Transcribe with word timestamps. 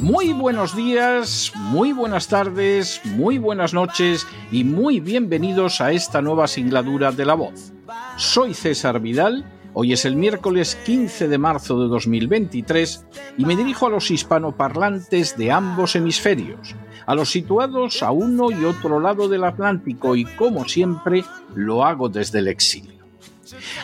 Muy 0.00 0.32
buenos 0.32 0.74
días, 0.74 1.52
muy 1.56 1.92
buenas 1.92 2.28
tardes, 2.28 3.02
muy 3.04 3.36
buenas 3.36 3.74
noches 3.74 4.26
y 4.50 4.64
muy 4.64 4.98
bienvenidos 4.98 5.82
a 5.82 5.92
esta 5.92 6.22
nueva 6.22 6.48
singladura 6.48 7.12
de 7.12 7.26
La 7.26 7.34
Voz. 7.34 7.74
Soy 8.16 8.54
César 8.54 9.00
Vidal, 9.00 9.44
hoy 9.74 9.92
es 9.92 10.06
el 10.06 10.16
miércoles 10.16 10.76
15 10.86 11.28
de 11.28 11.36
marzo 11.36 11.82
de 11.82 11.88
2023 11.88 13.04
y 13.36 13.44
me 13.44 13.56
dirijo 13.56 13.88
a 13.88 13.90
los 13.90 14.10
hispanoparlantes 14.10 15.36
de 15.36 15.52
ambos 15.52 15.94
hemisferios, 15.94 16.74
a 17.04 17.14
los 17.14 17.30
situados 17.30 18.02
a 18.02 18.10
uno 18.10 18.50
y 18.50 18.64
otro 18.64 19.00
lado 19.00 19.28
del 19.28 19.44
Atlántico 19.44 20.16
y 20.16 20.24
como 20.24 20.66
siempre 20.66 21.26
lo 21.54 21.84
hago 21.84 22.08
desde 22.08 22.38
el 22.38 22.48
exilio. 22.48 23.04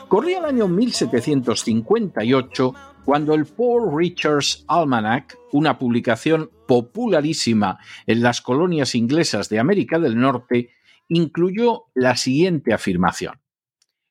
Corría 0.09 0.39
el 0.39 0.47
año 0.47 0.67
1758 0.67 2.75
cuando 3.07 3.35
el 3.35 3.47
Paul 3.47 3.97
Richards 3.97 4.65
Almanac, 4.67 5.39
una 5.53 5.79
publicación 5.79 6.51
popularísima 6.67 7.79
en 8.05 8.21
las 8.21 8.41
colonias 8.41 8.97
inglesas 8.97 9.49
de 9.49 9.61
América 9.61 10.01
del 10.01 10.19
Norte, 10.19 10.71
incluyó 11.09 11.85
la 11.95 12.17
siguiente 12.17 12.75
afirmación. 12.75 13.41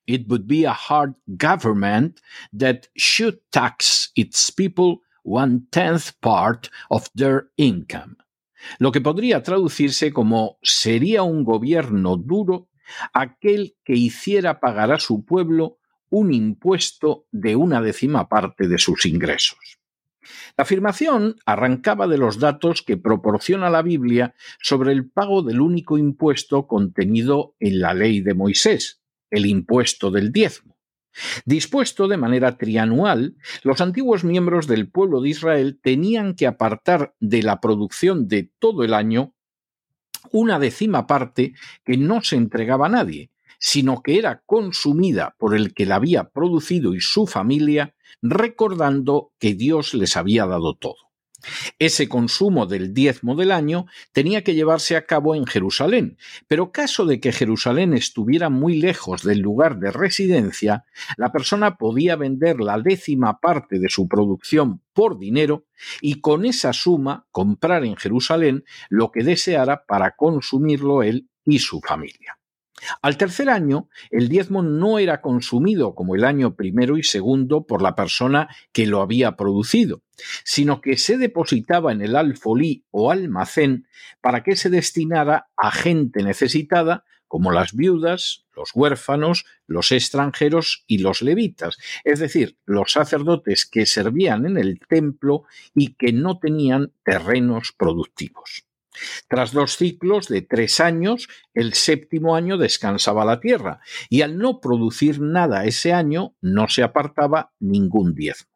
It 0.06 0.28
would 0.30 0.48
be 0.48 0.66
a 0.66 0.74
hard 0.74 1.16
government 1.28 2.22
that 2.58 2.88
should 2.96 3.42
tax 3.50 4.14
its 4.16 4.50
people 4.50 5.02
one 5.24 5.64
tenth 5.72 6.12
part 6.22 6.70
of 6.90 7.10
their 7.18 7.50
income. 7.58 8.16
Lo 8.80 8.94
que 8.94 9.02
podría 9.02 9.44
traducirse 9.44 10.14
como 10.14 10.58
sería 10.62 11.24
un 11.24 11.44
gobierno 11.44 12.16
duro 12.16 12.70
aquel 13.12 13.76
que 13.84 13.96
hiciera 13.96 14.62
pagar 14.62 14.94
a 14.94 15.00
su 15.00 15.26
pueblo 15.26 15.80
un 16.16 16.34
impuesto 16.34 17.28
de 17.34 17.58
una 17.58 17.82
décima 17.82 18.30
parte 18.30 18.70
de 18.70 18.78
sus 18.78 19.06
ingresos. 19.06 19.60
La 20.56 20.62
afirmación 20.62 21.36
arrancaba 21.46 22.08
de 22.08 22.18
los 22.18 22.40
datos 22.40 22.82
que 22.84 22.96
proporciona 22.96 23.70
la 23.70 23.82
Biblia 23.82 24.34
sobre 24.62 24.94
el 24.94 25.10
pago 25.10 25.44
del 25.44 25.60
único 25.60 25.98
impuesto 25.98 26.68
contenido 26.68 27.56
en 27.60 27.82
la 27.82 27.94
ley 27.94 28.22
de 28.22 28.34
Moisés, 28.34 29.02
el 29.30 29.46
impuesto 29.46 30.10
del 30.10 30.32
diezmo. 30.32 30.78
Dispuesto 31.44 32.08
de 32.08 32.16
manera 32.16 32.58
trianual, 32.58 33.36
los 33.64 33.82
antiguos 33.82 34.24
miembros 34.24 34.68
del 34.68 34.90
pueblo 34.90 35.20
de 35.20 35.30
Israel 35.30 35.82
tenían 35.84 36.36
que 36.36 36.48
apartar 36.48 37.14
de 37.20 37.44
la 37.44 37.60
producción 37.60 38.30
de 38.30 38.54
todo 38.58 38.86
el 38.86 38.94
año 38.94 39.34
una 40.32 40.60
décima 40.60 41.08
parte 41.08 41.56
que 41.84 41.98
no 41.98 42.22
se 42.24 42.38
entregaba 42.38 42.86
a 42.86 42.90
nadie, 42.90 43.32
sino 43.66 44.04
que 44.04 44.20
era 44.20 44.44
consumida 44.46 45.34
por 45.40 45.56
el 45.56 45.74
que 45.74 45.88
la 45.88 45.96
había 45.96 46.30
producido 46.30 46.94
y 46.94 47.02
su 47.02 47.26
familia, 47.26 47.96
recordando 48.22 49.32
que 49.40 49.56
Dios 49.56 49.96
les 49.96 50.16
había 50.18 50.46
dado 50.46 50.76
todo. 50.76 50.98
Ese 51.80 52.08
consumo 52.08 52.68
del 52.68 52.94
diezmo 52.94 53.36
del 53.36 53.52
año 53.52 53.88
tenía 54.14 54.44
que 54.44 54.54
llevarse 54.54 54.96
a 54.96 55.08
cabo 55.08 55.34
en 55.34 55.48
Jerusalén, 55.48 56.20
pero 56.48 56.72
caso 56.72 57.08
de 57.08 57.20
que 57.20 57.32
Jerusalén 57.32 57.96
estuviera 57.96 58.52
muy 58.52 58.80
lejos 58.80 59.24
del 59.24 59.40
lugar 59.40 59.80
de 59.80 59.90
residencia, 59.90 60.86
la 61.18 61.32
persona 61.32 61.76
podía 61.76 62.16
vender 62.16 62.60
la 62.60 62.80
décima 62.80 63.40
parte 63.40 63.80
de 63.80 63.90
su 63.90 64.08
producción 64.08 64.84
por 64.94 65.18
dinero 65.18 65.66
y 66.02 66.22
con 66.22 66.46
esa 66.46 66.72
suma 66.72 67.26
comprar 67.32 67.84
en 67.84 67.96
Jerusalén 67.96 68.64
lo 68.90 69.12
que 69.12 69.24
deseara 69.24 69.86
para 69.88 70.16
consumirlo 70.16 71.02
él 71.02 71.30
y 71.44 71.58
su 71.58 71.82
familia. 71.82 72.35
Al 73.02 73.18
tercer 73.18 73.50
año, 73.50 73.90
el 74.12 74.28
diezmo 74.28 74.62
no 74.62 75.00
era 75.00 75.22
consumido 75.22 75.96
como 75.96 76.16
el 76.16 76.26
año 76.26 76.56
primero 76.56 76.98
y 76.98 77.04
segundo 77.04 77.66
por 77.66 77.82
la 77.82 77.96
persona 77.96 78.50
que 78.74 78.86
lo 78.86 79.02
había 79.02 79.36
producido, 79.38 80.02
sino 80.44 80.82
que 80.82 80.98
se 80.98 81.18
depositaba 81.18 81.92
en 81.92 82.02
el 82.02 82.16
alfolí 82.16 82.84
o 82.92 83.12
almacén 83.12 83.88
para 84.22 84.44
que 84.44 84.56
se 84.56 84.70
destinara 84.70 85.48
a 85.56 85.72
gente 85.72 86.24
necesitada 86.24 87.06
como 87.28 87.52
las 87.52 87.74
viudas, 87.74 88.46
los 88.56 88.72
huérfanos, 88.74 89.46
los 89.68 89.92
extranjeros 89.92 90.84
y 90.88 91.00
los 91.00 91.22
levitas, 91.22 91.78
es 92.04 92.20
decir, 92.20 92.58
los 92.66 92.92
sacerdotes 92.92 93.66
que 93.66 93.86
servían 93.86 94.46
en 94.46 94.58
el 94.58 94.80
templo 94.80 95.44
y 95.74 95.96
que 95.96 96.14
no 96.14 96.40
tenían 96.40 96.94
terrenos 97.04 97.74
productivos. 97.78 98.66
Tras 99.28 99.52
dos 99.52 99.78
ciclos 99.78 100.28
de 100.28 100.42
tres 100.42 100.80
años, 100.80 101.28
el 101.54 101.74
séptimo 101.74 102.36
año 102.36 102.58
descansaba 102.58 103.26
la 103.26 103.40
tierra, 103.40 103.82
y 104.10 104.22
al 104.22 104.38
no 104.38 104.60
producir 104.60 105.20
nada 105.20 105.66
ese 105.66 105.94
año 105.94 106.36
no 106.42 106.68
se 106.68 106.84
apartaba 106.84 107.52
ningún 107.60 108.16
diezmo. 108.16 108.52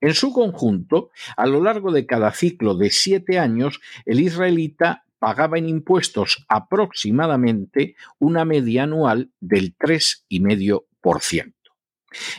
En 0.00 0.14
su 0.14 0.32
conjunto, 0.32 1.10
a 1.36 1.46
lo 1.46 1.62
largo 1.62 1.90
de 1.90 2.06
cada 2.06 2.32
ciclo 2.32 2.74
de 2.76 2.90
siete 2.90 3.38
años, 3.38 3.80
el 4.04 4.20
israelita 4.20 5.04
pagaba 5.18 5.58
en 5.58 5.68
impuestos 5.68 6.44
aproximadamente 6.48 7.96
una 8.18 8.44
media 8.44 8.82
anual 8.84 9.32
del 9.40 9.76
3,5%. 9.76 11.54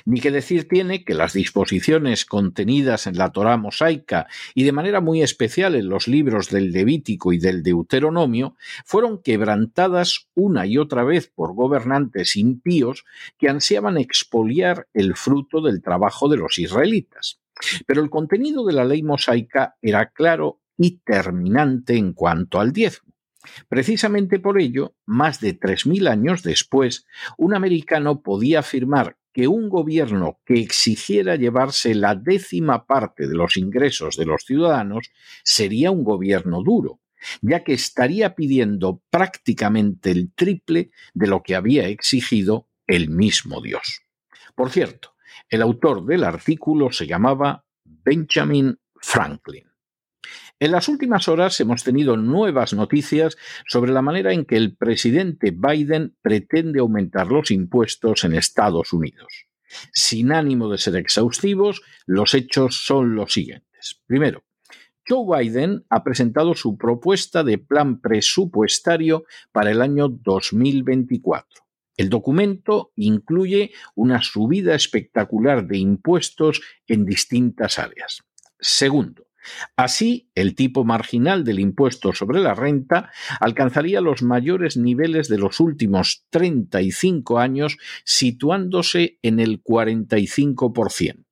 Ni 0.06 0.20
que 0.22 0.32
decir 0.32 0.68
tiene 0.68 1.04
que 1.04 1.14
las 1.14 1.34
disposiciones 1.34 2.26
contenidas 2.26 3.08
en 3.08 3.18
la 3.18 3.32
Torá 3.32 3.58
mosaica 3.58 4.28
y 4.54 4.64
de 4.64 4.72
manera 4.72 5.02
muy 5.02 5.22
especial 5.22 5.76
en 5.76 5.90
los 5.90 6.08
libros 6.08 6.50
del 6.50 6.72
Levítico 6.72 7.34
y 7.34 7.40
del 7.40 7.64
Deuteronomio 7.64 8.56
fueron 8.86 9.22
quebrantadas 9.22 10.28
una 10.34 10.66
y 10.66 10.78
otra 10.78 11.04
vez 11.04 11.32
por 11.34 11.54
gobernantes 11.54 12.36
impíos 12.36 13.06
que 13.38 13.50
ansiaban 13.50 13.98
expoliar 13.98 14.88
el 14.94 15.16
fruto 15.16 15.62
del 15.62 15.82
trabajo 15.82 16.30
de 16.30 16.38
los 16.38 16.60
israelitas. 16.60 17.40
Pero 17.86 18.02
el 18.02 18.10
contenido 18.10 18.66
de 18.66 18.74
la 18.74 18.86
ley 18.86 19.02
mosaica 19.04 19.76
era 19.82 20.10
claro 20.10 20.62
y 20.78 20.98
terminante 21.00 21.96
en 21.96 22.14
cuanto 22.14 22.60
al 22.60 22.74
diezmo. 22.74 23.14
Precisamente 23.70 24.40
por 24.40 24.60
ello, 24.60 24.96
más 25.06 25.40
de 25.40 25.54
tres 25.54 25.86
mil 25.86 26.08
años 26.08 26.44
después, 26.44 27.06
un 27.38 27.54
americano 27.54 28.22
podía 28.22 28.60
afirmar 28.60 29.18
que 29.36 29.50
un 29.50 29.68
gobierno 29.68 30.40
que 30.46 30.62
exigiera 30.62 31.36
llevarse 31.36 31.94
la 31.94 32.16
décima 32.16 32.86
parte 32.86 33.28
de 33.28 33.36
los 33.36 33.58
ingresos 33.58 34.16
de 34.16 34.26
los 34.26 34.46
ciudadanos 34.46 35.12
sería 35.44 35.92
un 35.92 36.06
gobierno 36.06 36.64
duro, 36.64 37.02
ya 37.42 37.62
que 37.66 37.74
estaría 37.74 38.34
pidiendo 38.34 39.04
prácticamente 39.10 40.12
el 40.12 40.32
triple 40.34 40.92
de 41.14 41.28
lo 41.28 41.44
que 41.44 41.54
había 41.54 41.90
exigido 41.90 42.70
el 42.88 43.10
mismo 43.10 43.60
Dios. 43.62 44.04
Por 44.56 44.72
cierto, 44.72 45.16
el 45.50 45.62
autor 45.62 46.06
del 46.06 46.24
artículo 46.24 46.94
se 46.94 47.06
llamaba 47.06 47.66
Benjamin 47.84 48.80
Franklin. 49.02 49.75
En 50.58 50.72
las 50.72 50.88
últimas 50.88 51.28
horas 51.28 51.60
hemos 51.60 51.84
tenido 51.84 52.16
nuevas 52.16 52.74
noticias 52.74 53.36
sobre 53.68 53.92
la 53.92 54.02
manera 54.02 54.32
en 54.32 54.46
que 54.46 54.56
el 54.56 54.78
presidente 54.78 55.52
Biden 55.52 56.16
pretende 56.22 56.80
aumentar 56.80 57.28
los 57.28 57.52
impuestos 57.52 58.24
en 58.24 58.36
Estados 58.36 58.94
Unidos. 58.94 59.48
Sin 59.92 60.32
ánimo 60.32 60.70
de 60.70 60.78
ser 60.78 60.96
exhaustivos, 60.96 61.82
los 62.06 62.34
hechos 62.34 62.86
son 62.86 63.16
los 63.16 63.34
siguientes. 63.34 64.02
Primero, 64.08 64.46
Joe 65.06 65.44
Biden 65.44 65.84
ha 65.90 66.06
presentado 66.06 66.56
su 66.56 66.78
propuesta 66.78 67.44
de 67.44 67.58
plan 67.58 68.00
presupuestario 68.00 69.26
para 69.52 69.72
el 69.72 69.82
año 69.82 70.08
2024. 70.08 71.64
El 71.98 72.10
documento 72.10 72.94
incluye 72.96 73.72
una 73.94 74.22
subida 74.22 74.74
espectacular 74.74 75.68
de 75.68 75.80
impuestos 75.80 76.62
en 76.88 77.06
distintas 77.06 77.78
áreas. 77.78 78.24
Segundo, 78.58 79.25
Así, 79.76 80.30
el 80.36 80.56
tipo 80.56 80.84
marginal 80.84 81.44
del 81.44 81.60
impuesto 81.60 82.14
sobre 82.14 82.40
la 82.40 82.54
renta 82.54 83.12
alcanzaría 83.40 84.02
los 84.02 84.22
mayores 84.24 84.78
niveles 84.78 85.28
de 85.28 85.38
los 85.38 85.60
últimos 85.60 86.26
35 86.30 87.40
años, 87.40 87.78
situándose 88.04 89.20
en 89.22 89.40
el 89.40 89.64
45%. 89.64 91.26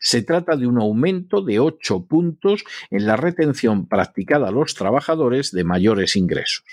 Se 0.00 0.22
trata 0.22 0.56
de 0.56 0.66
un 0.66 0.80
aumento 0.80 1.42
de 1.42 1.60
8 1.60 2.06
puntos 2.06 2.64
en 2.90 3.06
la 3.06 3.16
retención 3.16 3.88
practicada 3.88 4.48
a 4.48 4.52
los 4.52 4.74
trabajadores 4.74 5.50
de 5.52 5.64
mayores 5.64 6.16
ingresos. 6.16 6.64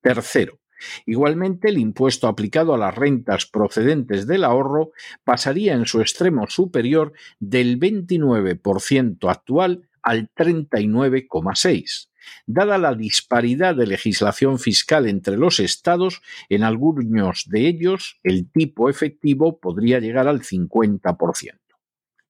Tercero, 0.00 0.60
Igualmente, 1.06 1.68
el 1.68 1.78
impuesto 1.78 2.28
aplicado 2.28 2.74
a 2.74 2.78
las 2.78 2.94
rentas 2.94 3.46
procedentes 3.46 4.26
del 4.26 4.44
ahorro 4.44 4.92
pasaría 5.24 5.74
en 5.74 5.86
su 5.86 6.00
extremo 6.00 6.46
superior 6.48 7.12
del 7.40 7.78
29% 7.78 9.30
actual 9.30 9.88
al 10.08 10.30
39,6%. 10.34 12.08
Dada 12.46 12.78
la 12.78 12.94
disparidad 12.94 13.74
de 13.74 13.86
legislación 13.86 14.58
fiscal 14.58 15.06
entre 15.06 15.36
los 15.36 15.60
estados, 15.60 16.22
en 16.48 16.62
algunos 16.62 17.44
de 17.46 17.68
ellos 17.68 18.18
el 18.22 18.50
tipo 18.50 18.88
efectivo 18.88 19.60
podría 19.60 20.00
llegar 20.00 20.28
al 20.28 20.40
50%. 20.40 21.58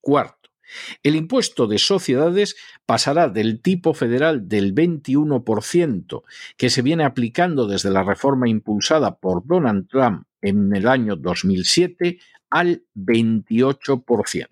Cuarto, 0.01 0.51
el 1.03 1.17
impuesto 1.17 1.67
de 1.67 1.79
sociedades 1.79 2.57
pasará 2.85 3.29
del 3.29 3.61
tipo 3.61 3.95
federal 3.95 4.49
del 4.49 4.75
21% 4.75 6.23
que 6.57 6.71
se 6.71 6.83
viene 6.83 7.05
aplicando 7.05 7.67
desde 7.67 7.91
la 7.91 8.03
reforma 8.03 8.49
impulsada 8.49 9.19
por 9.19 9.47
Donald 9.47 9.89
Trump 9.89 10.25
en 10.43 10.75
el 10.75 10.87
año 10.89 11.17
2007 11.17 12.19
al 12.51 12.85
28%. 12.95 14.49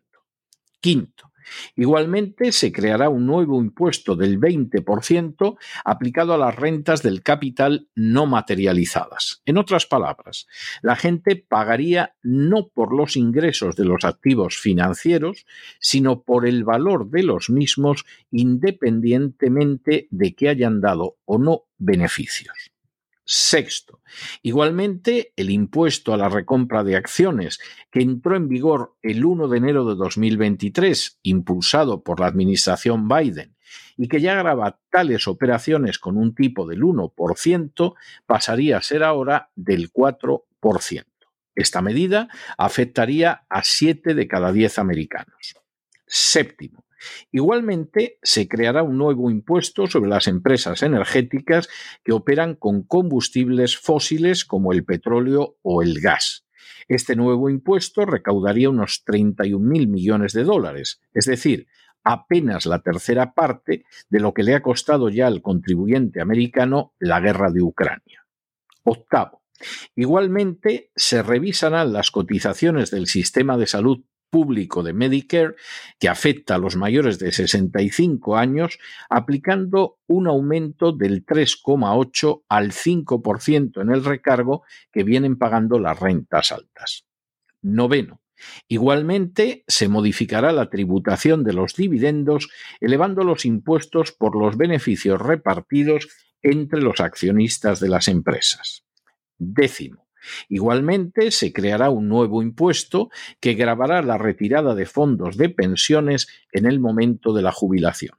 Quinto, 0.80 1.25
Igualmente, 1.74 2.52
se 2.52 2.72
creará 2.72 3.08
un 3.08 3.26
nuevo 3.26 3.60
impuesto 3.60 4.16
del 4.16 4.40
20% 4.40 5.56
aplicado 5.84 6.34
a 6.34 6.38
las 6.38 6.56
rentas 6.56 7.02
del 7.02 7.22
capital 7.22 7.88
no 7.94 8.26
materializadas. 8.26 9.42
En 9.46 9.58
otras 9.58 9.86
palabras, 9.86 10.46
la 10.82 10.96
gente 10.96 11.36
pagaría 11.36 12.14
no 12.22 12.68
por 12.68 12.94
los 12.94 13.16
ingresos 13.16 13.76
de 13.76 13.84
los 13.84 14.04
activos 14.04 14.56
financieros, 14.56 15.46
sino 15.80 16.22
por 16.22 16.46
el 16.46 16.64
valor 16.64 17.10
de 17.10 17.22
los 17.22 17.50
mismos 17.50 18.04
independientemente 18.30 20.08
de 20.10 20.34
que 20.34 20.48
hayan 20.48 20.80
dado 20.80 21.16
o 21.24 21.38
no 21.38 21.64
beneficios. 21.78 22.75
Sexto, 23.28 24.02
igualmente 24.42 25.32
el 25.34 25.50
impuesto 25.50 26.14
a 26.14 26.16
la 26.16 26.28
recompra 26.28 26.84
de 26.84 26.94
acciones, 26.94 27.58
que 27.90 28.00
entró 28.00 28.36
en 28.36 28.48
vigor 28.48 28.94
el 29.02 29.24
1 29.24 29.48
de 29.48 29.58
enero 29.58 29.84
de 29.84 29.96
2023, 29.96 31.18
impulsado 31.24 32.04
por 32.04 32.20
la 32.20 32.28
administración 32.28 33.08
Biden, 33.08 33.56
y 33.96 34.06
que 34.06 34.20
ya 34.20 34.36
graba 34.36 34.78
tales 34.90 35.26
operaciones 35.26 35.98
con 35.98 36.16
un 36.16 36.36
tipo 36.36 36.68
del 36.68 36.82
1%, 36.82 37.94
pasaría 38.26 38.76
a 38.76 38.82
ser 38.82 39.02
ahora 39.02 39.50
del 39.56 39.92
4%. 39.92 40.44
Esta 41.56 41.82
medida 41.82 42.28
afectaría 42.56 43.44
a 43.48 43.64
7 43.64 44.14
de 44.14 44.28
cada 44.28 44.52
10 44.52 44.78
americanos. 44.78 45.56
Séptimo, 46.06 46.85
Igualmente, 47.30 48.18
se 48.22 48.48
creará 48.48 48.82
un 48.82 48.98
nuevo 48.98 49.30
impuesto 49.30 49.86
sobre 49.86 50.10
las 50.10 50.26
empresas 50.28 50.82
energéticas 50.82 51.68
que 52.04 52.12
operan 52.12 52.54
con 52.54 52.82
combustibles 52.82 53.76
fósiles 53.76 54.44
como 54.44 54.72
el 54.72 54.84
petróleo 54.84 55.56
o 55.62 55.82
el 55.82 56.00
gas. 56.00 56.46
Este 56.88 57.16
nuevo 57.16 57.50
impuesto 57.50 58.06
recaudaría 58.06 58.70
unos 58.70 59.04
31.000 59.04 59.88
millones 59.88 60.32
de 60.32 60.44
dólares, 60.44 61.00
es 61.12 61.26
decir, 61.26 61.66
apenas 62.04 62.66
la 62.66 62.82
tercera 62.82 63.34
parte 63.34 63.84
de 64.08 64.20
lo 64.20 64.32
que 64.32 64.44
le 64.44 64.54
ha 64.54 64.62
costado 64.62 65.08
ya 65.08 65.26
al 65.26 65.42
contribuyente 65.42 66.20
americano 66.20 66.94
la 67.00 67.20
guerra 67.20 67.50
de 67.50 67.62
Ucrania. 67.62 68.26
Octavo. 68.84 69.42
Igualmente, 69.96 70.90
se 70.94 71.22
revisarán 71.22 71.92
las 71.92 72.12
cotizaciones 72.12 72.90
del 72.90 73.06
sistema 73.08 73.56
de 73.56 73.66
salud 73.66 74.04
público 74.30 74.82
de 74.82 74.92
Medicare 74.92 75.54
que 75.98 76.08
afecta 76.08 76.54
a 76.54 76.58
los 76.58 76.76
mayores 76.76 77.18
de 77.18 77.32
65 77.32 78.36
años, 78.36 78.78
aplicando 79.08 79.98
un 80.06 80.26
aumento 80.26 80.92
del 80.92 81.24
3,8 81.24 82.42
al 82.48 82.72
5% 82.72 83.82
en 83.82 83.90
el 83.90 84.04
recargo 84.04 84.62
que 84.92 85.04
vienen 85.04 85.36
pagando 85.36 85.78
las 85.78 85.98
rentas 85.98 86.52
altas. 86.52 87.06
Noveno. 87.62 88.20
Igualmente, 88.68 89.64
se 89.66 89.88
modificará 89.88 90.52
la 90.52 90.68
tributación 90.68 91.42
de 91.42 91.54
los 91.54 91.74
dividendos, 91.74 92.48
elevando 92.80 93.24
los 93.24 93.46
impuestos 93.46 94.12
por 94.12 94.36
los 94.36 94.56
beneficios 94.56 95.20
repartidos 95.20 96.08
entre 96.42 96.82
los 96.82 97.00
accionistas 97.00 97.80
de 97.80 97.88
las 97.88 98.08
empresas. 98.08 98.84
Décimo. 99.38 100.05
Igualmente, 100.48 101.30
se 101.30 101.52
creará 101.52 101.90
un 101.90 102.08
nuevo 102.08 102.42
impuesto 102.42 103.10
que 103.40 103.54
grabará 103.54 104.02
la 104.02 104.18
retirada 104.18 104.74
de 104.74 104.86
fondos 104.86 105.36
de 105.36 105.48
pensiones 105.48 106.28
en 106.52 106.66
el 106.66 106.80
momento 106.80 107.32
de 107.32 107.42
la 107.42 107.52
jubilación. 107.52 108.16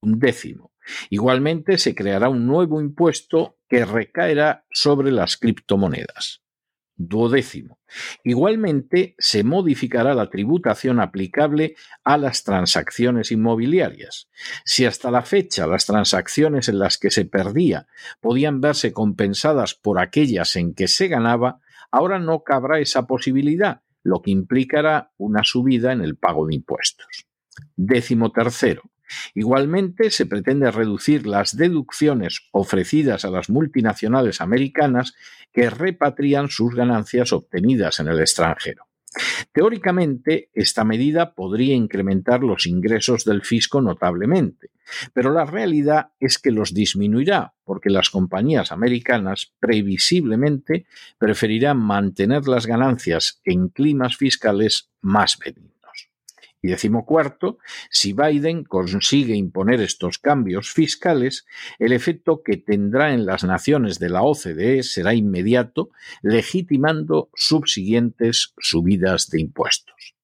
Un 0.00 0.18
décimo. 0.18 0.72
Igualmente, 1.10 1.78
se 1.78 1.94
creará 1.94 2.28
un 2.28 2.46
nuevo 2.46 2.80
impuesto 2.80 3.58
que 3.68 3.84
recaerá 3.84 4.64
sobre 4.70 5.12
las 5.12 5.36
criptomonedas. 5.36 6.42
Duodécimo. 7.02 7.78
Igualmente, 8.24 9.14
se 9.16 9.42
modificará 9.42 10.12
la 10.12 10.28
tributación 10.28 11.00
aplicable 11.00 11.74
a 12.04 12.18
las 12.18 12.44
transacciones 12.44 13.32
inmobiliarias. 13.32 14.28
Si 14.66 14.84
hasta 14.84 15.10
la 15.10 15.22
fecha 15.22 15.66
las 15.66 15.86
transacciones 15.86 16.68
en 16.68 16.78
las 16.78 16.98
que 16.98 17.10
se 17.10 17.24
perdía 17.24 17.86
podían 18.20 18.60
verse 18.60 18.92
compensadas 18.92 19.74
por 19.74 19.98
aquellas 19.98 20.56
en 20.56 20.74
que 20.74 20.88
se 20.88 21.08
ganaba, 21.08 21.62
ahora 21.90 22.18
no 22.18 22.42
cabrá 22.42 22.80
esa 22.80 23.06
posibilidad, 23.06 23.80
lo 24.02 24.20
que 24.20 24.32
implicará 24.32 25.10
una 25.16 25.42
subida 25.42 25.94
en 25.94 26.02
el 26.02 26.18
pago 26.18 26.46
de 26.46 26.56
impuestos. 26.56 27.26
Décimo 27.76 28.30
tercero. 28.30 28.82
Igualmente, 29.34 30.10
se 30.10 30.26
pretende 30.26 30.70
reducir 30.70 31.26
las 31.26 31.56
deducciones 31.56 32.48
ofrecidas 32.52 33.24
a 33.24 33.30
las 33.30 33.50
multinacionales 33.50 34.40
americanas 34.40 35.14
que 35.52 35.70
repatrian 35.70 36.48
sus 36.48 36.74
ganancias 36.74 37.32
obtenidas 37.32 38.00
en 38.00 38.08
el 38.08 38.20
extranjero. 38.20 38.86
Teóricamente, 39.52 40.50
esta 40.52 40.84
medida 40.84 41.34
podría 41.34 41.74
incrementar 41.74 42.44
los 42.44 42.66
ingresos 42.66 43.24
del 43.24 43.42
fisco 43.42 43.80
notablemente, 43.80 44.70
pero 45.12 45.32
la 45.32 45.44
realidad 45.44 46.10
es 46.20 46.38
que 46.38 46.52
los 46.52 46.72
disminuirá 46.72 47.54
porque 47.64 47.90
las 47.90 48.10
compañías 48.10 48.70
americanas 48.70 49.52
previsiblemente 49.58 50.86
preferirán 51.18 51.78
mantener 51.78 52.46
las 52.46 52.66
ganancias 52.66 53.40
en 53.44 53.68
climas 53.68 54.16
fiscales 54.16 54.90
más 55.00 55.38
benignos. 55.38 55.79
Y 56.62 56.68
decimocuarto, 56.68 57.58
si 57.90 58.12
Biden 58.12 58.64
consigue 58.64 59.34
imponer 59.34 59.80
estos 59.80 60.18
cambios 60.18 60.70
fiscales, 60.70 61.46
el 61.78 61.92
efecto 61.92 62.42
que 62.42 62.58
tendrá 62.58 63.14
en 63.14 63.24
las 63.24 63.44
naciones 63.44 63.98
de 63.98 64.10
la 64.10 64.22
OCDE 64.22 64.82
será 64.82 65.14
inmediato, 65.14 65.90
legitimando 66.22 67.30
subsiguientes 67.34 68.52
subidas 68.58 69.30
de 69.30 69.40
impuestos. 69.40 70.14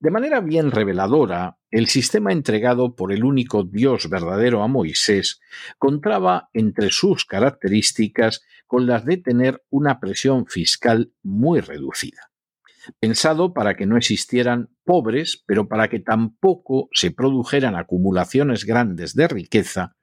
De 0.00 0.10
manera 0.10 0.40
bien 0.40 0.70
reveladora, 0.70 1.56
el 1.70 1.86
sistema 1.86 2.32
entregado 2.32 2.94
por 2.94 3.12
el 3.12 3.24
único 3.24 3.62
Dios 3.62 4.10
verdadero 4.10 4.62
a 4.62 4.68
Moisés 4.68 5.40
contraba 5.78 6.50
entre 6.52 6.90
sus 6.90 7.24
características 7.24 8.44
con 8.66 8.86
las 8.86 9.04
de 9.04 9.16
tener 9.18 9.62
una 9.70 10.00
presión 10.00 10.46
fiscal 10.46 11.12
muy 11.22 11.60
reducida 11.60 12.33
pensado 13.00 13.52
para 13.52 13.74
que 13.74 13.86
no 13.86 13.96
existieran 13.96 14.70
pobres, 14.84 15.42
pero 15.46 15.68
para 15.68 15.88
que 15.88 16.00
tampoco 16.00 16.88
se 16.92 17.10
produjeran 17.10 17.76
acumulaciones 17.76 18.64
grandes 18.64 19.14
de 19.14 19.28
riqueza, 19.28 19.96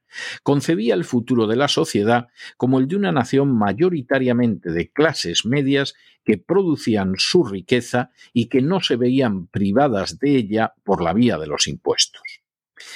concebía 0.43 0.93
el 0.93 1.05
futuro 1.05 1.47
de 1.47 1.55
la 1.55 1.67
sociedad 1.67 2.27
como 2.57 2.79
el 2.79 2.87
de 2.87 2.97
una 2.97 3.11
nación 3.11 3.57
mayoritariamente 3.57 4.71
de 4.71 4.91
clases 4.91 5.45
medias 5.45 5.93
que 6.23 6.37
producían 6.37 7.13
su 7.17 7.43
riqueza 7.43 8.11
y 8.33 8.47
que 8.47 8.61
no 8.61 8.81
se 8.81 8.95
veían 8.95 9.47
privadas 9.47 10.19
de 10.19 10.35
ella 10.35 10.73
por 10.83 11.01
la 11.01 11.13
vía 11.13 11.37
de 11.37 11.47
los 11.47 11.67
impuestos. 11.67 12.40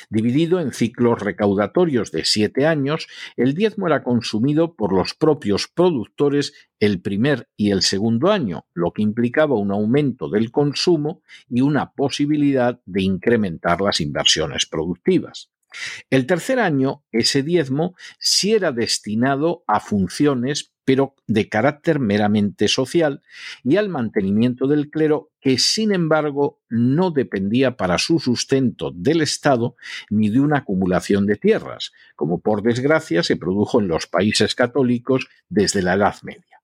Dividido 0.09 0.59
en 0.59 0.71
ciclos 0.71 1.21
recaudatorios 1.21 2.11
de 2.11 2.25
siete 2.25 2.65
años, 2.65 3.07
el 3.35 3.53
diezmo 3.53 3.87
era 3.87 4.03
consumido 4.03 4.75
por 4.75 4.93
los 4.93 5.13
propios 5.13 5.67
productores 5.67 6.53
el 6.79 7.01
primer 7.01 7.49
y 7.55 7.71
el 7.71 7.81
segundo 7.81 8.31
año, 8.31 8.65
lo 8.73 8.91
que 8.91 9.01
implicaba 9.01 9.55
un 9.55 9.71
aumento 9.71 10.29
del 10.29 10.51
consumo 10.51 11.21
y 11.49 11.61
una 11.61 11.91
posibilidad 11.91 12.79
de 12.85 13.01
incrementar 13.01 13.81
las 13.81 14.01
inversiones 14.01 14.65
productivas. 14.65 15.49
El 16.09 16.25
tercer 16.25 16.59
año, 16.59 17.03
ese 17.11 17.43
diezmo 17.43 17.95
sí 18.19 18.53
era 18.53 18.71
destinado 18.71 19.63
a 19.67 19.79
funciones 19.79 20.75
pero 20.85 21.15
de 21.25 21.49
carácter 21.49 21.99
meramente 21.99 22.67
social, 22.67 23.23
y 23.63 23.77
al 23.77 23.89
mantenimiento 23.89 24.67
del 24.67 24.91
clero, 24.91 25.31
que 25.41 25.57
sin 25.57 25.91
embargo 25.91 26.61
no 26.69 27.09
dependía 27.09 27.75
para 27.75 27.97
su 27.97 28.19
sustento 28.19 28.91
del 28.91 29.21
Estado 29.21 29.75
ni 30.11 30.29
de 30.29 30.39
una 30.39 30.59
acumulación 30.59 31.25
de 31.25 31.35
tierras, 31.35 31.91
como 32.15 32.39
por 32.39 32.61
desgracia 32.61 33.23
se 33.23 33.35
produjo 33.35 33.81
en 33.81 33.87
los 33.87 34.05
países 34.05 34.53
católicos 34.53 35.27
desde 35.49 35.81
la 35.81 35.95
Edad 35.95 36.15
Media. 36.21 36.61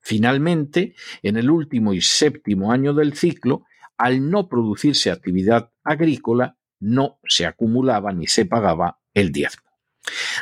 Finalmente, 0.00 0.94
en 1.22 1.36
el 1.36 1.48
último 1.48 1.94
y 1.94 2.00
séptimo 2.00 2.72
año 2.72 2.92
del 2.92 3.14
ciclo, 3.14 3.66
al 3.96 4.30
no 4.30 4.48
producirse 4.48 5.10
actividad 5.10 5.70
agrícola, 5.84 6.56
no 6.80 7.18
se 7.24 7.46
acumulaba 7.46 8.12
ni 8.12 8.26
se 8.26 8.46
pagaba 8.46 8.98
el 9.14 9.32
diezmo. 9.32 9.70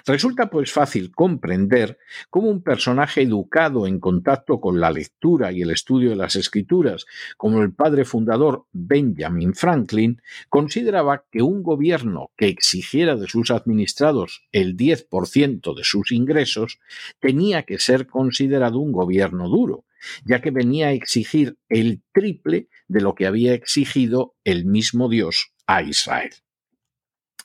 Resulta 0.07 0.49
pues 0.49 0.73
fácil 0.73 1.11
comprender 1.11 1.99
cómo 2.31 2.49
un 2.49 2.63
personaje 2.63 3.23
educado 3.23 3.87
en 3.87 3.99
contacto 3.99 4.61
con 4.61 4.81
la 4.81 4.91
lectura 4.91 5.53
y 5.53 5.63
el 5.63 5.71
estudio 5.71 6.11
de 6.11 6.17
las 6.17 6.37
escrituras, 6.37 7.07
como 7.37 7.63
el 7.63 7.75
padre 7.75 8.05
fundador 8.05 8.67
Benjamin 8.73 9.55
Franklin, 9.55 10.23
consideraba 10.49 11.25
que 11.31 11.43
un 11.43 11.63
gobierno 11.63 12.31
que 12.37 12.49
exigiera 12.49 13.17
de 13.17 13.27
sus 13.27 13.51
administrados 13.51 14.47
el 14.53 14.77
10% 14.77 15.75
de 15.75 15.85
sus 15.85 16.13
ingresos 16.13 16.79
tenía 17.19 17.65
que 17.65 17.79
ser 17.79 18.07
considerado 18.07 18.79
un 18.79 18.93
gobierno 18.93 19.49
duro, 19.49 19.85
ya 20.25 20.41
que 20.41 20.51
venía 20.51 20.89
a 20.89 20.93
exigir 20.93 21.59
el 21.69 22.03
triple 22.13 22.69
de 22.87 23.01
lo 23.01 23.15
que 23.15 23.27
había 23.27 23.55
exigido 23.55 24.37
el 24.45 24.65
mismo 24.65 25.09
Dios 25.09 25.53
a 25.67 25.83
Israel. 25.83 26.31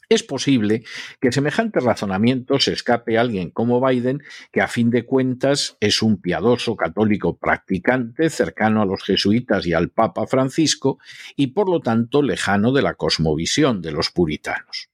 Es 0.09 0.21
posible 0.21 0.83
que 1.19 1.31
semejante 1.31 1.79
razonamiento 1.79 2.59
se 2.59 2.73
escape 2.73 3.17
a 3.17 3.21
alguien 3.21 3.49
como 3.49 3.85
Biden, 3.85 4.21
que 4.51 4.61
a 4.61 4.67
fin 4.67 4.91
de 4.91 5.05
cuentas 5.05 5.77
es 5.79 6.03
un 6.03 6.21
piadoso 6.21 6.75
católico 6.75 7.37
practicante 7.37 8.29
cercano 8.29 8.81
a 8.81 8.85
los 8.85 9.03
jesuitas 9.03 9.65
y 9.65 9.73
al 9.73 9.89
Papa 9.89 10.27
Francisco 10.27 10.99
y 11.35 11.47
por 11.47 11.67
lo 11.67 11.79
tanto 11.79 12.21
lejano 12.21 12.71
de 12.73 12.83
la 12.83 12.93
cosmovisión 12.93 13.81
de 13.81 13.91
los 13.91 14.11
puritanos. 14.11 14.89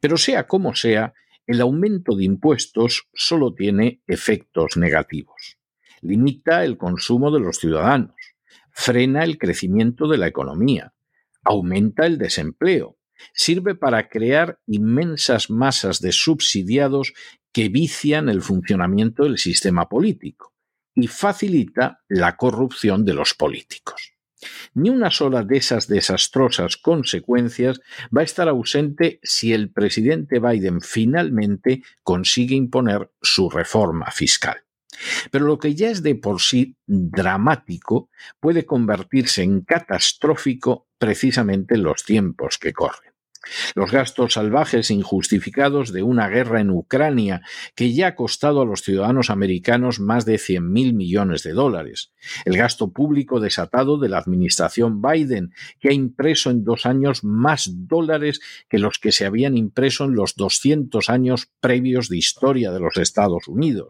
Pero 0.00 0.16
sea 0.16 0.46
como 0.46 0.74
sea, 0.74 1.12
el 1.46 1.60
aumento 1.60 2.16
de 2.16 2.24
impuestos 2.24 3.08
solo 3.12 3.54
tiene 3.54 4.00
efectos 4.06 4.76
negativos. 4.76 5.58
Limita 6.02 6.64
el 6.64 6.76
consumo 6.76 7.30
de 7.30 7.40
los 7.40 7.58
ciudadanos, 7.58 8.16
frena 8.70 9.24
el 9.24 9.38
crecimiento 9.38 10.08
de 10.08 10.18
la 10.18 10.26
economía, 10.26 10.92
aumenta 11.44 12.06
el 12.06 12.18
desempleo, 12.18 12.98
sirve 13.32 13.74
para 13.74 14.08
crear 14.08 14.58
inmensas 14.66 15.48
masas 15.48 16.00
de 16.00 16.12
subsidiados 16.12 17.12
que 17.52 17.68
vician 17.68 18.28
el 18.28 18.42
funcionamiento 18.42 19.24
del 19.24 19.38
sistema 19.38 19.88
político 19.88 20.52
y 20.94 21.06
facilita 21.06 22.00
la 22.08 22.36
corrupción 22.36 23.04
de 23.04 23.14
los 23.14 23.34
políticos. 23.34 24.12
Ni 24.74 24.90
una 24.90 25.10
sola 25.10 25.44
de 25.44 25.58
esas 25.58 25.86
desastrosas 25.86 26.76
consecuencias 26.76 27.80
va 28.16 28.22
a 28.22 28.24
estar 28.24 28.48
ausente 28.48 29.20
si 29.22 29.52
el 29.52 29.70
presidente 29.70 30.40
Biden 30.40 30.80
finalmente 30.80 31.82
consigue 32.02 32.56
imponer 32.56 33.12
su 33.20 33.48
reforma 33.48 34.10
fiscal. 34.10 34.64
Pero 35.30 35.46
lo 35.46 35.58
que 35.58 35.74
ya 35.74 35.90
es 35.90 36.02
de 36.02 36.14
por 36.14 36.40
sí 36.40 36.76
dramático 36.86 38.10
puede 38.40 38.66
convertirse 38.66 39.42
en 39.42 39.62
catastrófico 39.62 40.88
precisamente 40.98 41.74
en 41.74 41.82
los 41.82 42.04
tiempos 42.04 42.58
que 42.58 42.72
corren. 42.72 43.12
Los 43.74 43.90
gastos 43.90 44.34
salvajes 44.34 44.90
injustificados 44.90 45.92
de 45.92 46.02
una 46.02 46.28
guerra 46.28 46.60
en 46.60 46.70
Ucrania 46.70 47.42
que 47.74 47.92
ya 47.92 48.08
ha 48.08 48.14
costado 48.14 48.62
a 48.62 48.64
los 48.64 48.82
ciudadanos 48.82 49.30
americanos 49.30 49.98
más 49.98 50.24
de 50.24 50.36
100.000 50.36 50.94
millones 50.94 51.42
de 51.42 51.52
dólares. 51.52 52.12
El 52.44 52.56
gasto 52.56 52.92
público 52.92 53.40
desatado 53.40 53.98
de 53.98 54.08
la 54.08 54.18
administración 54.18 55.02
Biden, 55.02 55.52
que 55.80 55.88
ha 55.88 55.92
impreso 55.92 56.50
en 56.50 56.62
dos 56.62 56.86
años 56.86 57.24
más 57.24 57.68
dólares 57.88 58.40
que 58.68 58.78
los 58.78 58.98
que 58.98 59.10
se 59.10 59.26
habían 59.26 59.56
impreso 59.56 60.04
en 60.04 60.14
los 60.14 60.36
200 60.36 61.10
años 61.10 61.50
previos 61.60 62.08
de 62.08 62.18
historia 62.18 62.70
de 62.70 62.80
los 62.80 62.96
Estados 62.96 63.48
Unidos 63.48 63.88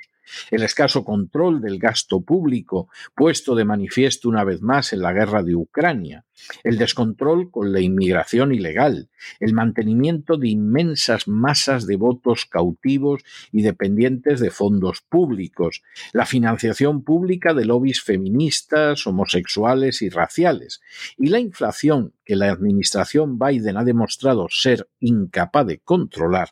el 0.50 0.62
escaso 0.62 1.04
control 1.04 1.60
del 1.60 1.78
gasto 1.78 2.20
público, 2.20 2.88
puesto 3.14 3.54
de 3.54 3.64
manifiesto 3.64 4.28
una 4.28 4.44
vez 4.44 4.62
más 4.62 4.92
en 4.92 5.00
la 5.00 5.12
guerra 5.12 5.42
de 5.42 5.54
Ucrania, 5.54 6.24
el 6.64 6.78
descontrol 6.78 7.50
con 7.50 7.72
la 7.72 7.80
inmigración 7.80 8.52
ilegal, 8.52 9.10
el 9.40 9.52
mantenimiento 9.52 10.36
de 10.36 10.48
inmensas 10.48 11.28
masas 11.28 11.86
de 11.86 11.96
votos 11.96 12.46
cautivos 12.46 13.22
y 13.50 13.62
dependientes 13.62 14.40
de 14.40 14.50
fondos 14.50 15.00
públicos, 15.00 15.82
la 16.12 16.26
financiación 16.26 17.02
pública 17.04 17.54
de 17.54 17.64
lobbies 17.64 18.02
feministas, 18.02 19.06
homosexuales 19.06 20.02
y 20.02 20.08
raciales, 20.08 20.80
y 21.16 21.28
la 21.28 21.38
inflación 21.38 22.14
que 22.24 22.36
la 22.36 22.50
administración 22.50 23.38
Biden 23.38 23.76
ha 23.76 23.84
demostrado 23.84 24.46
ser 24.50 24.88
incapaz 25.00 25.66
de 25.66 25.78
controlar, 25.78 26.50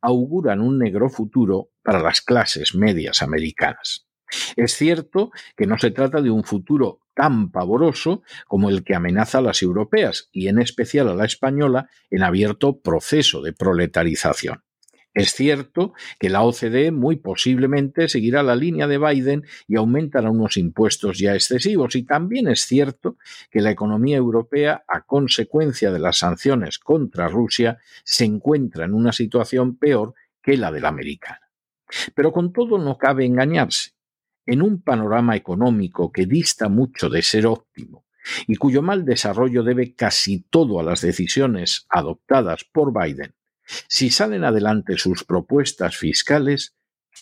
auguran 0.00 0.60
un 0.60 0.78
negro 0.78 1.08
futuro 1.08 1.70
para 1.82 2.00
las 2.00 2.20
clases 2.20 2.74
medias 2.74 3.22
americanas. 3.22 4.06
Es 4.56 4.74
cierto 4.74 5.30
que 5.56 5.66
no 5.66 5.78
se 5.78 5.90
trata 5.90 6.20
de 6.20 6.30
un 6.30 6.44
futuro 6.44 7.00
tan 7.14 7.50
pavoroso 7.50 8.22
como 8.46 8.68
el 8.68 8.84
que 8.84 8.94
amenaza 8.94 9.38
a 9.38 9.42
las 9.42 9.62
europeas 9.62 10.28
y 10.32 10.48
en 10.48 10.58
especial 10.58 11.08
a 11.08 11.14
la 11.14 11.24
española 11.24 11.88
en 12.10 12.22
abierto 12.22 12.80
proceso 12.80 13.40
de 13.40 13.52
proletarización. 13.52 14.65
Es 15.16 15.32
cierto 15.32 15.94
que 16.20 16.28
la 16.28 16.42
OCDE 16.42 16.90
muy 16.92 17.16
posiblemente 17.16 18.06
seguirá 18.06 18.42
la 18.42 18.54
línea 18.54 18.86
de 18.86 18.98
Biden 18.98 19.46
y 19.66 19.76
aumentará 19.76 20.30
unos 20.30 20.58
impuestos 20.58 21.18
ya 21.18 21.34
excesivos. 21.34 21.96
Y 21.96 22.02
también 22.02 22.48
es 22.48 22.66
cierto 22.66 23.16
que 23.50 23.62
la 23.62 23.70
economía 23.70 24.18
europea, 24.18 24.84
a 24.86 25.06
consecuencia 25.06 25.90
de 25.90 26.00
las 26.00 26.18
sanciones 26.18 26.78
contra 26.78 27.28
Rusia, 27.28 27.78
se 28.04 28.26
encuentra 28.26 28.84
en 28.84 28.92
una 28.92 29.10
situación 29.10 29.78
peor 29.78 30.12
que 30.42 30.58
la 30.58 30.70
de 30.70 30.82
la 30.82 30.88
americana. 30.88 31.50
Pero 32.14 32.30
con 32.30 32.52
todo 32.52 32.76
no 32.76 32.98
cabe 32.98 33.24
engañarse. 33.24 33.92
En 34.44 34.60
un 34.60 34.82
panorama 34.82 35.34
económico 35.34 36.12
que 36.12 36.26
dista 36.26 36.68
mucho 36.68 37.08
de 37.08 37.22
ser 37.22 37.46
óptimo 37.46 38.04
y 38.46 38.56
cuyo 38.56 38.82
mal 38.82 39.06
desarrollo 39.06 39.62
debe 39.62 39.94
casi 39.94 40.40
todo 40.40 40.78
a 40.78 40.82
las 40.82 41.00
decisiones 41.00 41.86
adoptadas 41.88 42.64
por 42.70 42.92
Biden, 42.92 43.32
si 43.88 44.10
salen 44.10 44.44
adelante 44.44 44.96
sus 44.98 45.24
propuestas 45.24 45.96
fiscales, 45.96 46.74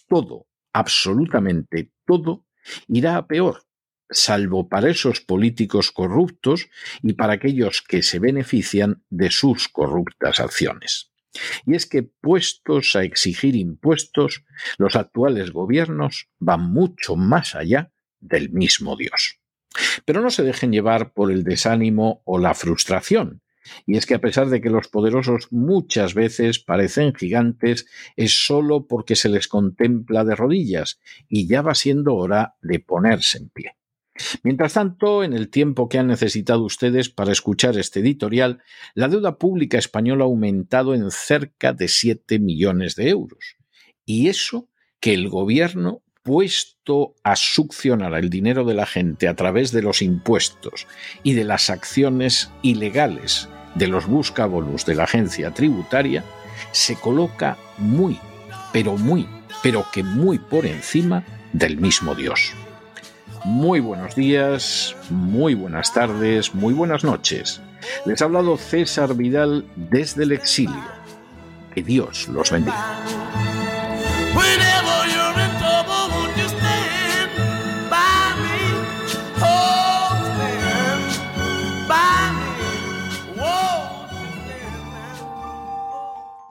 todo, 0.09 0.47
absolutamente 0.73 1.93
todo, 2.05 2.47
irá 2.89 3.17
a 3.17 3.27
peor, 3.27 3.63
salvo 4.11 4.69
para 4.69 4.91
esos 4.91 5.21
políticos 5.21 5.91
corruptos 5.91 6.69
y 7.03 7.15
para 7.15 7.35
aquellos 7.35 7.83
que 7.83 8.03
se 8.03 8.19
benefician 8.19 9.03
de 9.11 9.31
sus 9.31 9.69
corruptas 9.69 10.41
acciones. 10.41 11.11
Y 11.67 11.75
es 11.75 11.87
que, 11.87 12.03
puestos 12.03 12.95
a 12.95 13.03
exigir 13.03 13.57
impuestos, 13.57 14.45
los 14.79 14.95
actuales 14.95 15.51
gobiernos 15.51 16.29
van 16.39 16.63
mucho 16.63 17.17
más 17.17 17.55
allá 17.55 17.93
del 18.21 18.51
mismo 18.51 18.97
Dios. 18.97 19.41
Pero 20.05 20.21
no 20.21 20.31
se 20.31 20.45
dejen 20.45 20.73
llevar 20.73 21.13
por 21.13 21.33
el 21.33 21.43
desánimo 21.43 22.23
o 22.25 22.39
la 22.39 22.55
frustración, 22.55 23.43
y 23.87 23.97
es 23.97 24.07
que 24.07 24.15
a 24.15 24.21
pesar 24.21 24.49
de 24.49 24.61
que 24.61 24.71
los 24.71 24.89
poderosos 24.89 25.49
muchas 25.51 26.15
veces 26.15 26.59
parecen 26.59 27.15
gigantes, 27.15 27.87
es 28.17 28.45
solo 28.47 28.87
porque 28.87 29.17
se 29.17 29.29
les 29.29 29.49
contempla 29.49 30.25
de 30.25 30.37
rodillas 30.37 31.01
y 31.29 31.47
ya 31.47 31.63
va 31.63 31.75
siendo 31.75 32.15
hora 32.15 32.57
de 32.63 32.81
ponerse 32.81 33.39
en 33.39 33.49
pie. 33.49 33.77
Mientras 34.43 34.75
tanto, 34.75 35.25
en 35.25 35.33
el 35.33 35.49
tiempo 35.51 35.89
que 35.89 35.99
han 35.99 36.07
necesitado 36.07 36.63
ustedes 36.63 37.09
para 37.09 37.33
escuchar 37.33 37.77
este 37.79 38.01
editorial, 38.01 38.63
la 38.95 39.09
deuda 39.09 39.39
pública 39.39 39.77
española 39.79 40.25
ha 40.25 40.27
aumentado 40.27 40.95
en 40.95 41.11
cerca 41.11 41.73
de 41.73 41.89
7 41.89 42.39
millones 42.39 42.95
de 42.95 43.09
euros. 43.09 43.57
Y 44.05 44.29
eso 44.29 44.69
que 45.01 45.15
el 45.15 45.29
gobierno 45.29 46.03
puesto 46.23 47.17
a 47.23 47.37
succionar 47.37 48.15
el 48.15 48.31
dinero 48.31 48.65
de 48.65 48.75
la 48.75 48.87
gente 48.87 49.29
a 49.29 49.35
través 49.35 49.73
de 49.73 49.83
los 49.83 50.01
impuestos 50.01 50.87
y 51.23 51.35
de 51.35 51.45
las 51.45 51.69
acciones 51.69 52.51
ilegales 52.63 53.49
de 53.75 53.89
los 53.89 54.07
buscabolus 54.07 54.85
de 54.87 54.95
la 54.95 55.05
agencia 55.05 55.53
tributaria, 55.53 56.25
se 56.73 56.97
coloca 56.97 57.57
muy, 57.79 58.19
pero 58.73 58.97
muy, 58.97 59.29
pero 59.63 59.87
que 59.93 60.03
muy 60.03 60.39
por 60.39 60.67
encima 60.67 61.25
del 61.53 61.77
mismo 61.79 62.15
Dios. 62.15 62.53
Muy 63.45 63.81
buenos 63.81 64.15
días, 64.15 64.97
muy 65.11 65.55
buenas 65.55 65.93
tardes, 65.93 66.55
muy 66.55 66.73
buenas 66.73 67.05
noches. 67.05 67.61
Les 68.07 68.23
ha 68.23 68.25
hablado 68.25 68.57
César 68.57 69.15
Vidal 69.15 69.67
desde 69.77 70.23
el 70.23 70.33
exilio. 70.33 70.83
Que 71.75 71.83
Dios 71.83 72.29
los 72.29 72.51
bendiga. 72.51 73.05